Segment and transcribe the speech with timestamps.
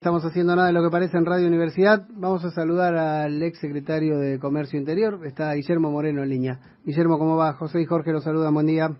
[0.00, 2.06] Estamos haciendo nada de lo que parece en Radio Universidad.
[2.10, 5.18] Vamos a saludar al ex secretario de Comercio Interior.
[5.26, 6.60] Está Guillermo Moreno en línea.
[6.84, 7.54] Guillermo, ¿cómo va?
[7.54, 8.54] José y Jorge los saludan.
[8.54, 8.90] Buen día.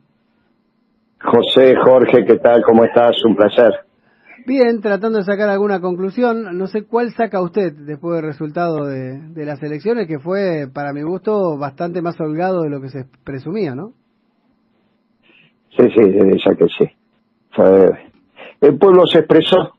[1.22, 2.64] José, Jorge, ¿qué tal?
[2.64, 3.24] ¿Cómo estás?
[3.24, 3.74] Un placer.
[4.44, 6.58] Bien, tratando de sacar alguna conclusión.
[6.58, 10.92] No sé cuál saca usted después del resultado de, de las elecciones, que fue, para
[10.92, 13.92] mi gusto, bastante más holgado de lo que se presumía, ¿no?
[15.76, 16.12] Sí, sí,
[16.44, 16.90] ya que sí.
[18.60, 19.77] El pueblo se expresó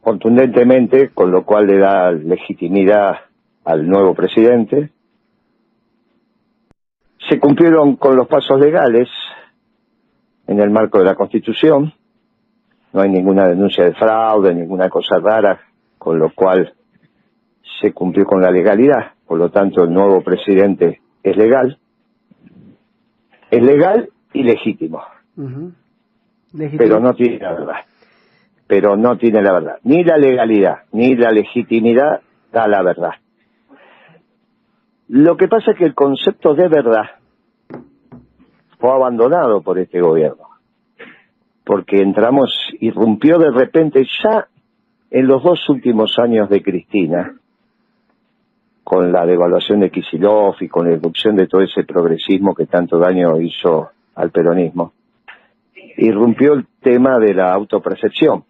[0.00, 3.16] contundentemente, con lo cual le da legitimidad
[3.64, 4.90] al nuevo presidente.
[7.28, 9.08] Se cumplieron con los pasos legales
[10.46, 11.92] en el marco de la Constitución.
[12.92, 15.60] No hay ninguna denuncia de fraude, ninguna cosa rara,
[15.98, 16.74] con lo cual
[17.80, 19.12] se cumplió con la legalidad.
[19.26, 21.78] Por lo tanto, el nuevo presidente es legal.
[23.50, 25.02] Es legal y legítimo.
[26.78, 27.89] Pero no tiene la verdad
[28.70, 29.78] pero no tiene la verdad.
[29.82, 32.20] Ni la legalidad, ni la legitimidad
[32.52, 33.14] da la verdad.
[35.08, 37.02] Lo que pasa es que el concepto de verdad
[38.78, 40.44] fue abandonado por este gobierno,
[41.64, 44.46] porque entramos, irrumpió de repente ya
[45.10, 47.34] en los dos últimos años de Cristina,
[48.84, 52.98] con la devaluación de Kisilov y con la irrupción de todo ese progresismo que tanto
[52.98, 54.92] daño hizo al peronismo,
[55.96, 58.44] irrumpió el tema de la autopercepción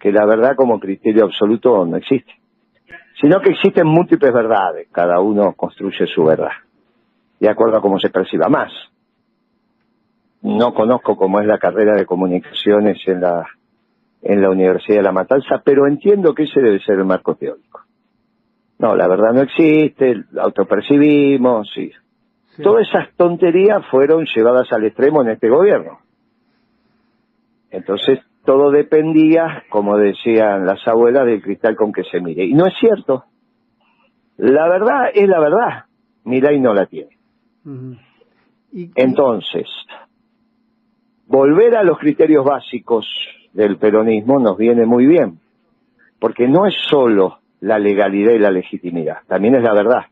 [0.00, 2.32] que la verdad como criterio absoluto no existe,
[3.20, 6.52] sino que existen múltiples verdades, cada uno construye su verdad,
[7.38, 8.72] de acuerdo a cómo se perciba más.
[10.42, 13.46] No conozco cómo es la carrera de comunicaciones en la,
[14.22, 17.82] en la Universidad de La Matanza, pero entiendo que ese debe ser el marco teórico.
[18.78, 21.92] No, la verdad no existe, la autopercibimos, y
[22.62, 26.00] Todas esas tonterías fueron llevadas al extremo en este gobierno.
[27.70, 32.44] Entonces, todo dependía, como decían las abuelas, del cristal con que se mire.
[32.44, 33.24] Y no es cierto.
[34.36, 35.84] La verdad es la verdad.
[36.24, 37.18] y no la tiene.
[38.94, 39.68] Entonces,
[41.26, 43.06] volver a los criterios básicos
[43.52, 45.40] del peronismo nos viene muy bien,
[46.18, 50.06] porque no es solo la legalidad y la legitimidad, también es la verdad.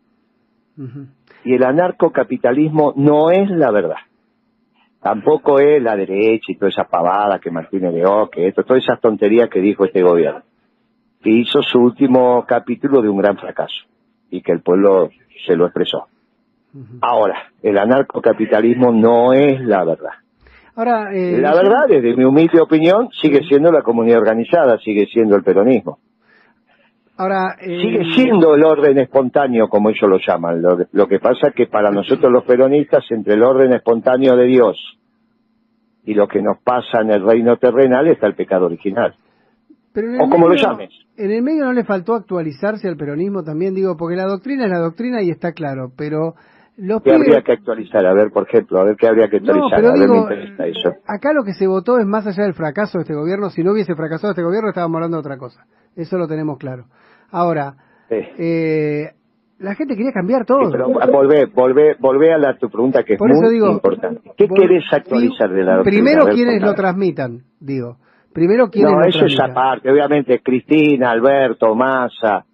[1.44, 4.07] Y el anarcocapitalismo no es la verdad
[5.00, 9.00] tampoco es la derecha y toda esa pavada que Martínez León, que esto, todas esas
[9.00, 10.42] tonterías que dijo este gobierno,
[11.22, 13.84] que hizo su último capítulo de un gran fracaso
[14.30, 15.10] y que el pueblo
[15.46, 16.06] se lo expresó.
[17.00, 20.12] Ahora, el anarcocapitalismo no es la verdad.
[20.76, 25.34] Ahora, eh, la verdad, desde mi humilde opinión, sigue siendo la comunidad organizada, sigue siendo
[25.34, 25.98] el peronismo.
[27.18, 30.62] Ahora, eh, Sigue siendo el orden espontáneo, como ellos lo llaman.
[30.62, 34.76] Lo, que pasa es que para nosotros los peronistas, entre el orden espontáneo de Dios
[36.04, 39.16] y lo que nos pasa en el reino terrenal, está el pecado original.
[40.20, 40.90] o como lo llames.
[41.16, 44.70] En el medio no le faltó actualizarse al peronismo también, digo, porque la doctrina es
[44.70, 46.34] la doctrina y está claro, pero...
[46.76, 48.06] Los ¿Qué habría que actualizar?
[48.06, 49.84] A ver, por ejemplo, a ver qué habría que actualizar.
[49.84, 50.92] a ver, me interesa eso.
[51.08, 53.50] Acá lo que se votó es más allá del fracaso de este gobierno.
[53.50, 55.66] Si no hubiese fracasado este gobierno, estábamos hablando de otra cosa.
[55.96, 56.84] Eso lo tenemos claro.
[57.30, 57.74] Ahora,
[58.10, 59.10] eh,
[59.58, 60.70] la gente quería cambiar todo.
[60.70, 64.30] pero volvé, volvé, volvé a la, tu pregunta que es muy importante.
[64.36, 66.04] ¿Qué querés actualizar de la doctrina?
[66.04, 67.96] Primero quienes lo transmitan, digo.
[68.32, 69.90] Primero quienes no, lo eso es aparte.
[69.90, 72.44] Obviamente, Cristina, Alberto, Massa.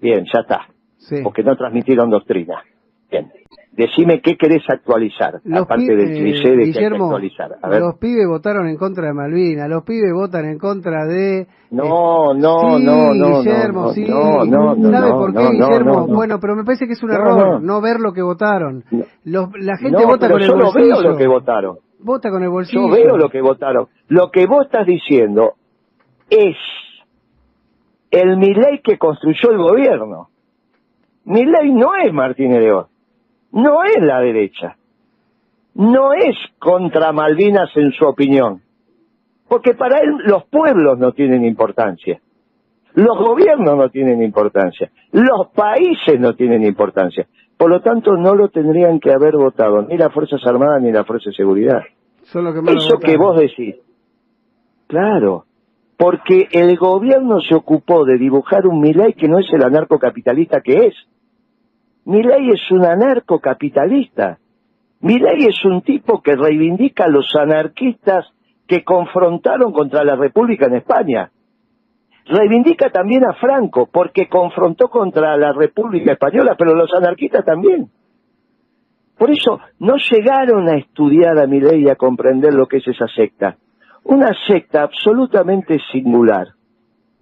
[0.00, 0.68] Bien, ya está.
[1.22, 2.62] Porque no transmitieron doctrina.
[3.10, 3.30] Bien.
[3.76, 7.58] Decime qué querés actualizar, aparte del cliché de que actualizar.
[7.80, 11.48] Los pibes votaron en contra de Malvinas, los pibes votan en contra de...
[11.72, 14.04] No, no, no, no, Guillermo, sí.
[14.08, 16.06] no, no, no, ¿Sabe por qué, Guillermo?
[16.06, 18.84] Bueno, pero me parece que es un error no, ver lo que votaron.
[19.24, 20.56] Los, la gente vota con el bolsillo.
[20.56, 21.78] yo no veo lo que votaron.
[21.98, 22.88] Vota con el bolsillo.
[22.88, 23.88] Yo veo lo que votaron.
[24.06, 25.54] Lo que vos estás diciendo
[26.30, 26.56] es
[28.12, 30.28] el Milei que construyó el gobierno.
[31.24, 32.93] Milei no es Martínez León
[33.54, 34.76] no es la derecha,
[35.74, 38.60] no es contra Malvinas en su opinión,
[39.48, 42.20] porque para él los pueblos no tienen importancia,
[42.94, 48.48] los gobiernos no tienen importancia, los países no tienen importancia, por lo tanto no lo
[48.48, 51.82] tendrían que haber votado ni las Fuerzas Armadas ni la Fuerza de Seguridad.
[52.24, 53.76] Eso que vos decís,
[54.88, 55.44] claro,
[55.96, 60.86] porque el gobierno se ocupó de dibujar un Milay que no es el anarcocapitalista que
[60.86, 60.94] es,
[62.06, 64.38] ley es un anarcocapitalista.
[65.00, 68.26] ley es un tipo que reivindica a los anarquistas
[68.66, 71.30] que confrontaron contra la República en España.
[72.26, 77.90] Reivindica también a Franco porque confrontó contra la República Española, pero los anarquistas también.
[79.18, 83.06] Por eso no llegaron a estudiar a ley y a comprender lo que es esa
[83.08, 83.56] secta.
[84.04, 86.48] Una secta absolutamente singular,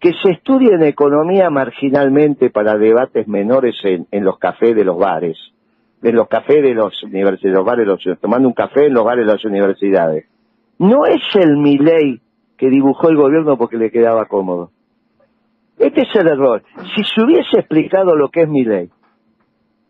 [0.03, 5.39] que se estudie en economía marginalmente para debates menores en, los cafés de los bares,
[6.03, 10.27] en los cafés de los universidades, tomando un café en los bares de las universidades.
[10.81, 12.21] No es el Milei
[12.59, 14.73] que dibujó el gobierno porque le quedaba cómodo.
[15.79, 16.65] Este es el error.
[16.97, 18.91] Si se hubiese explicado lo que es Milei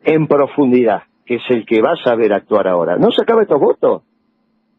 [0.05, 4.03] en profundidad, que es el que va a saber actuar ahora, ¿no sacaba estos votos?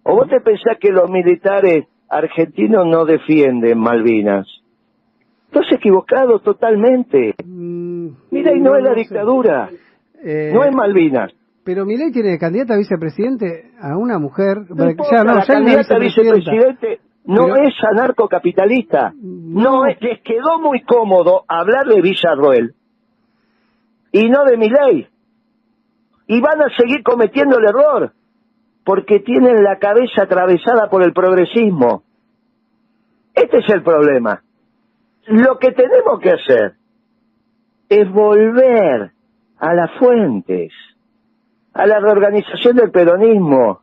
[0.04, 4.63] ¿O vos te pensás que los militares argentinos no defienden Malvinas?
[5.54, 7.36] Estás equivocado totalmente.
[7.46, 9.70] Mm, Mira, y no, es la dictadura,
[10.24, 11.32] eh, no es Malvinas.
[11.64, 14.58] Pero Milei tiene candidata a vicepresidente a una mujer.
[14.70, 19.14] No ya, no, la candidata a vicepresidente no es anarcocapitalista.
[19.22, 19.86] No.
[19.86, 22.74] es, les quedó muy cómodo hablar de Villarroel
[24.12, 25.08] y no de Milei.
[26.30, 28.12] Y van a seguir cometiendo el error
[28.84, 32.02] porque tienen la cabeza atravesada por el progresismo.
[33.36, 34.42] Este es el problema.
[35.28, 36.74] Lo que tenemos que hacer
[37.90, 39.12] es volver
[39.58, 40.72] a las fuentes,
[41.74, 43.82] a la reorganización del peronismo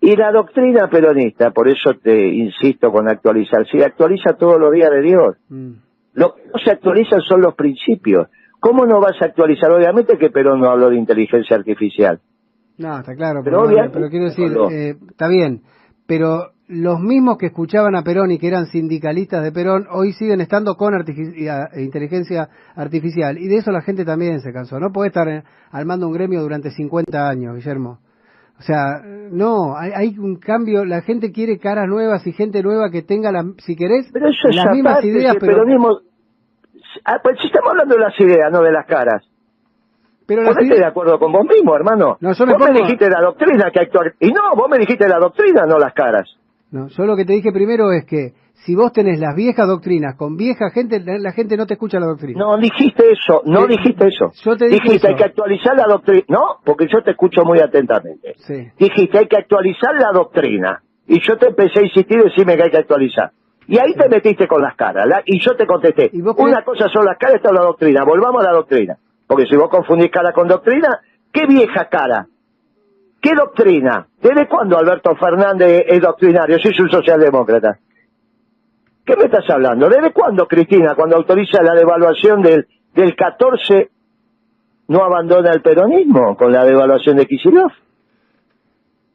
[0.00, 1.50] y la doctrina peronista.
[1.50, 3.66] Por eso te insisto con actualizar.
[3.66, 5.36] Si actualiza todos los días de Dios.
[5.48, 5.72] Mm.
[6.14, 8.28] Lo que no se actualizan son los principios.
[8.58, 9.70] ¿Cómo no vas a actualizar?
[9.70, 12.20] Obviamente que Perón no habló de inteligencia artificial.
[12.78, 15.62] No, está claro, pero, pero, quiero decir, eh, está bien,
[16.06, 20.40] pero los mismos que escuchaban a Perón y que eran sindicalistas de Perón, hoy siguen
[20.40, 20.94] estando con
[21.76, 23.38] inteligencia artificial.
[23.38, 24.78] Y de eso la gente también se cansó.
[24.78, 27.98] No puede estar eh, al mando un gremio durante 50 años, Guillermo.
[28.58, 33.02] O sea, no, hay, un cambio, la gente quiere caras nuevas y gente nueva que
[33.02, 35.54] tenga, la, si querés, las mismas ideas, pero...
[35.54, 36.00] Peronismo,
[37.04, 39.24] ah, pues si estamos hablando de las ideas, no de las caras.
[40.26, 42.18] Pero Ponete de acuerdo con vos mismo, hermano.
[42.20, 44.14] No, vos me, dijiste la doctrina que actuar.
[44.20, 46.28] Y no, vos me dijiste la doctrina, no las caras.
[46.72, 48.32] No, yo lo que te dije primero es que
[48.64, 52.06] si vos tenés las viejas doctrinas con vieja gente, la gente no te escucha la
[52.06, 52.38] doctrina.
[52.38, 54.32] No dijiste eso, no dijiste eso.
[54.44, 56.24] Yo te dije dijiste hay que actualizar la doctrina.
[56.28, 58.34] No, porque yo te escucho muy atentamente.
[58.36, 58.68] Sí.
[58.78, 60.82] Dijiste hay que actualizar la doctrina.
[61.06, 63.32] Y yo te empecé a insistir y decirme que hay que actualizar.
[63.66, 65.06] Y ahí te metiste con las caras.
[65.26, 66.10] y yo te contesté.
[66.12, 68.04] Una cosa son las caras, esta es la doctrina.
[68.04, 68.96] Volvamos a la doctrina.
[69.26, 71.00] Porque si vos confundís cara con doctrina,
[71.32, 72.26] ¿qué vieja cara?
[73.20, 74.06] ¿Qué doctrina?
[74.22, 76.58] ¿Desde cuándo Alberto Fernández es doctrinario?
[76.58, 77.78] Si es un socialdemócrata.
[79.04, 79.88] ¿Qué me estás hablando?
[79.88, 83.90] ¿Desde cuándo Cristina, cuando autoriza la devaluación del, del 14,
[84.88, 87.72] no abandona el peronismo con la devaluación de Kicillof?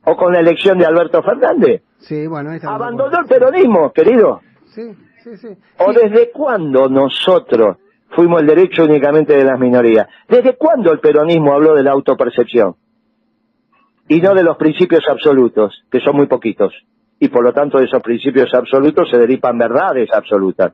[0.03, 1.81] ¿O con la elección de Alberto Fernández?
[1.97, 4.41] Sí, bueno, Abandonó el peronismo, querido.
[4.65, 4.93] Sí,
[5.23, 5.47] sí, sí.
[5.79, 7.77] ¿O desde cuándo nosotros
[8.15, 10.07] fuimos el derecho únicamente de las minorías.
[10.27, 12.75] ¿Desde cuándo el peronismo habló de la autopercepción?
[14.07, 16.73] Y no de los principios absolutos, que son muy poquitos.
[17.19, 20.73] Y por lo tanto de esos principios absolutos se derivan verdades absolutas,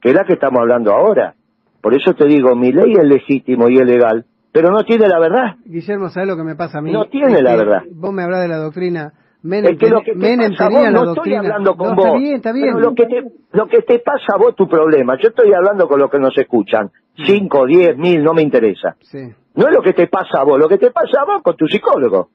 [0.00, 1.34] que es la que estamos hablando ahora.
[1.80, 5.18] Por eso te digo, mi ley es legítimo y es legal, pero no tiene la
[5.18, 5.56] verdad.
[5.64, 6.92] Guillermo, ¿sabes lo que me pasa a mí?
[6.92, 7.82] No tiene la verdad.
[7.90, 9.12] Vos me hablas de la doctrina
[9.42, 12.06] Menem, que lo que Menem tenía no estoy hablando con vos.
[12.06, 12.80] Está bien, está bien.
[12.80, 15.16] lo que, te, lo que te pasa a vos tu problema.
[15.22, 16.90] Yo estoy hablando con los que nos escuchan.
[17.26, 18.96] Cinco, diez, mil, no me interesa.
[19.00, 19.32] Sí.
[19.54, 21.56] No es lo que te pasa a vos, lo que te pasa a vos con
[21.56, 22.28] tu psicólogo.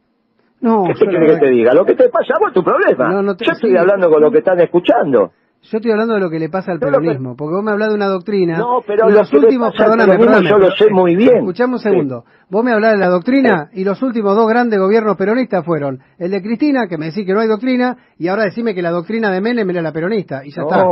[0.62, 1.74] No, ¿Qué te quiere que te diga?
[1.74, 3.22] Lo que te pasa a vos es tu problema.
[3.22, 5.32] Yo estoy hablando con los que están escuchando.
[5.63, 7.96] Yo estoy hablando de lo que le pasa al peronismo, porque vos me hablas de
[7.96, 8.58] una doctrina.
[8.58, 11.38] No, pero los últimos, perdóname, perdóname, yo lo sé muy bien.
[11.38, 12.25] Escuchamos un segundo.
[12.50, 16.32] Vos me hablás de la doctrina y los últimos dos grandes gobiernos peronistas fueron el
[16.32, 19.32] de Cristina, que me decís que no hay doctrina, y ahora decime que la doctrina
[19.32, 20.86] de Menem era la peronista, y ya está.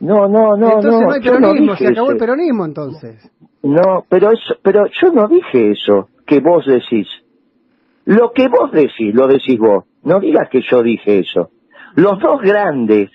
[0.00, 1.12] No, no, no, entonces no.
[1.12, 3.30] hay peronismo, se acabó el peronismo entonces.
[3.62, 7.08] No, pero eso, pero yo no dije eso que vos decís.
[8.04, 9.84] Lo que vos decís, lo decís vos.
[10.02, 11.50] No digas que yo dije eso.
[11.94, 13.10] Los dos grandes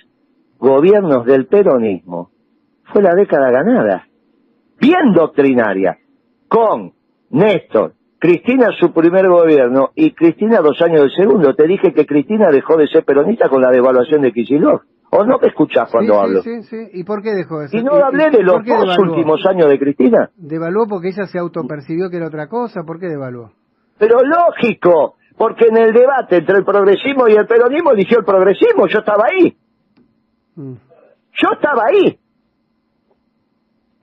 [0.57, 2.31] gobiernos del peronismo
[2.91, 4.07] fue la década ganada,
[4.79, 5.97] bien doctrinaria,
[6.47, 6.93] con
[7.29, 11.55] Néstor, Cristina su primer gobierno y Cristina dos años de segundo.
[11.55, 14.81] Te dije que Cristina dejó de ser peronista con la devaluación de Kicillof.
[15.11, 16.43] ¿O no te escuchás cuando hablo?
[16.43, 17.79] Sí, sí, ¿Y por qué dejó de ser?
[17.79, 20.29] Y no hablé de los dos últimos años de Cristina.
[20.35, 22.83] ¿Devaluó porque ella se autopercibió que era otra cosa?
[22.83, 23.51] ¿Por qué devaluó?
[23.97, 28.87] Pero lógico, porque en el debate entre el progresismo y el peronismo eligió el progresismo,
[28.87, 29.57] yo estaba ahí.
[30.55, 30.73] Mm.
[30.73, 32.19] Yo estaba ahí.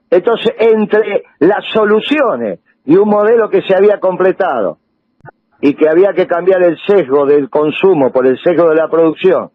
[0.09, 4.77] Entonces, entre las soluciones y un modelo que se había completado
[5.61, 9.51] y que había que cambiar el sesgo del consumo por el sesgo de la producción,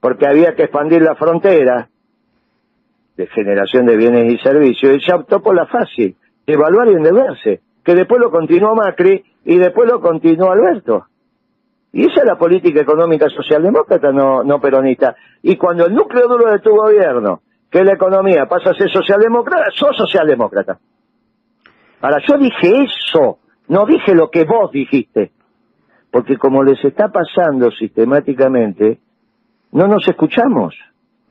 [0.00, 1.88] porque había que expandir la frontera
[3.16, 7.94] de generación de bienes y servicios, ella optó por la fácil, evaluar y endeudarse, que
[7.94, 11.06] después lo continuó Macri y después lo continuó Alberto.
[11.92, 15.16] Y esa es la política económica socialdemócrata, no, no peronista.
[15.42, 19.70] Y cuando el núcleo duro de tu gobierno que la economía pasa a ser socialdemócrata,
[19.74, 20.78] sos socialdemócrata.
[22.00, 23.38] Ahora, yo dije eso,
[23.68, 25.32] no dije lo que vos dijiste,
[26.10, 28.98] porque como les está pasando sistemáticamente,
[29.72, 30.74] no nos escuchamos.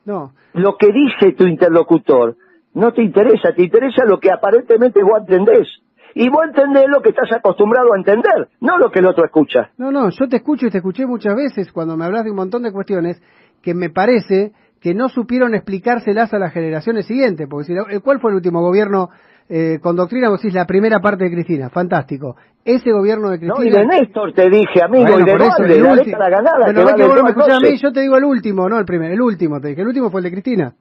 [0.04, 0.32] No.
[0.54, 2.36] Lo que dice tu interlocutor
[2.74, 5.68] no te interesa, te interesa lo que aparentemente vos entendés.
[6.14, 9.70] Y vos entendés lo que estás acostumbrado a entender, no lo que el otro escucha.
[9.76, 12.36] No, no, yo te escucho y te escuché muchas veces cuando me hablas de un
[12.36, 13.20] montón de cuestiones
[13.62, 18.30] que me parece que no supieron explicárselas a las generaciones siguientes, porque si, ¿cuál fue
[18.30, 19.10] el último gobierno
[19.48, 20.28] eh, con doctrina?
[20.28, 22.36] Vos decís la primera parte de Cristina, fantástico.
[22.64, 23.58] Ese gobierno de Cristina...
[23.58, 26.72] No, y de Néstor te dije, amigo, y de eso, la ganada.
[26.72, 29.14] Bueno, que, que vos me a mí, yo te digo el último, no el primero,
[29.14, 30.74] el último te dije, el último fue el de Cristina.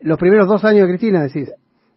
[0.00, 1.52] Los primeros dos años de Cristina, decís.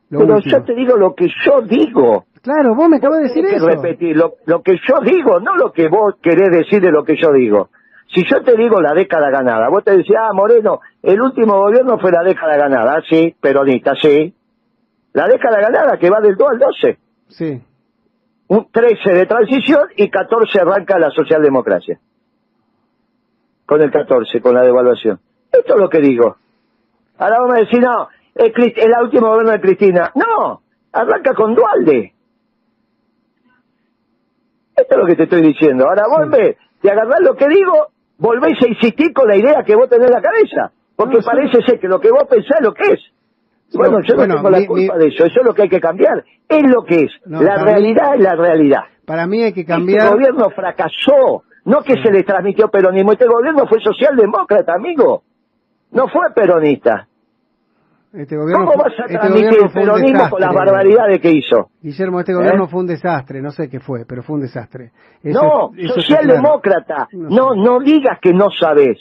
[0.09, 2.25] Pero yo te digo lo que yo digo.
[2.41, 3.67] Claro, vos me acabas de decir que eso.
[3.67, 7.15] repetir lo, lo que yo digo, no lo que vos querés decir de lo que
[7.21, 7.69] yo digo.
[8.13, 11.97] Si yo te digo la década ganada, vos te decís, ah, Moreno, el último gobierno
[11.99, 14.33] fue la década ganada, sí, peronista, sí.
[15.13, 16.97] La década ganada que va del 2 al 12.
[17.29, 17.61] Sí.
[18.47, 21.99] Un 13 de transición y 14 arranca la socialdemocracia.
[23.65, 25.19] Con el 14, con la devaluación.
[25.51, 26.37] Esto es lo que digo.
[27.17, 30.11] Ahora vamos a decir, no, es, el último gobierno de Cristina.
[30.15, 32.13] No, arranca con Dualde.
[34.75, 35.87] Esto es lo que te estoy diciendo.
[35.87, 36.57] Ahora vos de
[36.89, 40.21] agarrar lo que digo volvéis a insistir con la idea que vos tenés en la
[40.21, 42.99] cabeza, porque parece ser que lo que vos pensás es lo que es.
[43.73, 46.23] Bueno, yo no tengo la culpa de eso, eso es lo que hay que cambiar,
[46.47, 48.81] es lo que es, la realidad es la realidad.
[49.05, 49.99] Para mí hay que cambiar...
[49.99, 55.23] Este gobierno fracasó, no que se le transmitió peronismo, este gobierno fue socialdemócrata, amigo,
[55.91, 57.07] no fue peronista.
[58.13, 61.69] Este gobierno, ¿Cómo vas a este transmitir el peronismo con las barbaridades que hizo?
[61.81, 62.67] Guillermo, este gobierno ¿Eh?
[62.69, 64.91] fue un desastre, no sé qué fue, pero fue un desastre.
[65.23, 67.07] no, socialdemócrata.
[67.13, 68.97] No, no digas que no sabes.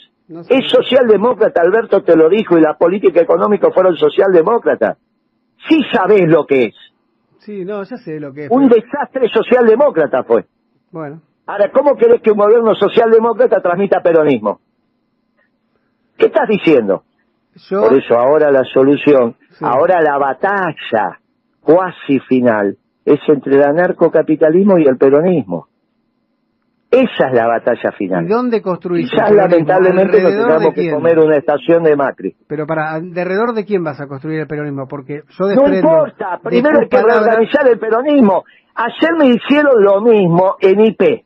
[0.49, 4.97] Es socialdemócrata, Alberto te lo dijo, y la política económica fueron socialdemócratas.
[5.69, 6.75] Sí sabes lo que es.
[7.39, 8.51] Sí, no, ya sé lo que es.
[8.51, 10.45] Un desastre socialdemócrata fue.
[10.91, 11.21] Bueno.
[11.45, 14.61] Ahora, ¿cómo querés que un gobierno socialdemócrata transmita peronismo?
[16.17, 17.03] ¿Qué estás diciendo?
[17.69, 21.19] Por eso ahora la solución, ahora la batalla
[21.61, 25.67] cuasi final es entre el anarcocapitalismo y el peronismo.
[26.91, 28.25] Esa es la batalla final.
[28.25, 29.07] ¿Y dónde construir?
[29.15, 32.35] Ya lamentablemente nos tengamos que comer una estación de Macri.
[32.47, 34.89] Pero para, ¿alrededor de quién vas a construir el peronismo?
[34.89, 38.43] Porque yo No importa, primero hay que reorganizar el peronismo.
[38.75, 41.23] Ayer me hicieron lo mismo en IP.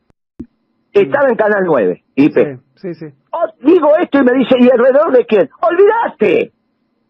[0.94, 2.38] Estaba en Canal 9, IP.
[2.76, 5.50] Sí, sí, oh, digo esto y me dice, ¿y alrededor de quién?
[5.62, 6.52] ¡Olvidaste!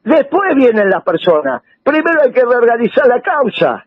[0.04, 1.62] Después vienen las personas.
[1.84, 3.86] Primero hay que reorganizar la causa.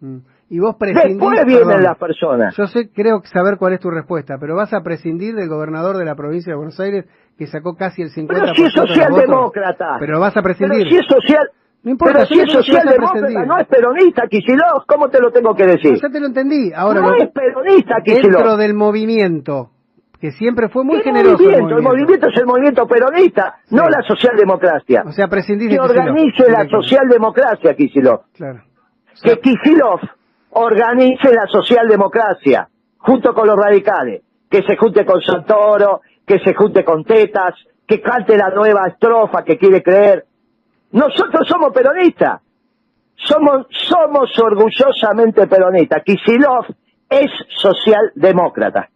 [0.00, 0.18] Mm.
[0.50, 2.56] Y vos Después vienen las personas.
[2.56, 6.06] Yo sé, creo saber cuál es tu respuesta, pero vas a prescindir del gobernador de
[6.06, 7.04] la provincia de Buenos Aires
[7.36, 9.96] que sacó casi el 50% Pero si es socialdemócrata.
[10.00, 10.84] Pero vas a prescindir.
[10.84, 11.50] Pero si es social,
[11.82, 15.66] no importa, pero si es socialdemócrata, no es peronista, Kicillof, ¿cómo te lo tengo que
[15.66, 15.92] decir?
[15.92, 16.72] No, ya te lo entendí.
[16.74, 18.32] Ahora no es peronista, Kicillof.
[18.32, 19.70] Dentro del movimiento,
[20.18, 21.44] que siempre fue muy generoso.
[21.44, 21.76] Movimiento?
[21.76, 22.28] El movimiento?
[22.28, 25.04] es el movimiento peronista, no la socialdemocracia.
[25.06, 28.22] O sea, prescindir Que organice la socialdemocracia, Kicillof.
[28.34, 28.62] Claro.
[29.22, 30.00] que Kicillof
[30.50, 34.22] organice la socialdemocracia, junto con los radicales.
[34.50, 37.54] Que se junte con Santoro, que se junte con Tetas,
[37.86, 40.24] que cante la nueva estrofa que quiere creer.
[40.92, 42.40] Nosotros somos peronistas.
[43.14, 46.02] Somos, somos orgullosamente peronistas.
[46.04, 46.66] Kisilov
[47.10, 48.88] es socialdemócrata.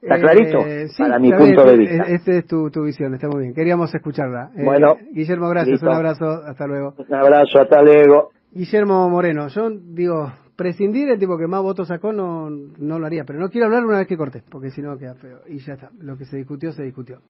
[0.00, 0.58] ¿Está eh, clarito?
[0.96, 2.04] Para mi punto de vista.
[2.04, 3.54] Esta es tu, visión, está muy bien.
[3.54, 4.50] Queríamos escucharla.
[4.56, 4.96] Eh, bueno.
[5.12, 5.82] Guillermo, gracias.
[5.82, 6.42] Un abrazo.
[6.46, 6.94] Hasta luego.
[6.96, 7.60] Un abrazo.
[7.60, 8.30] Hasta luego.
[8.58, 9.46] Guillermo Moreno.
[9.46, 13.50] Yo digo, prescindir el tipo que más votos sacó no, no lo haría, pero no
[13.50, 15.42] quiero hablar una vez que corte, porque si no queda feo.
[15.46, 15.92] Y ya está.
[16.00, 17.20] Lo que se discutió, se discutió.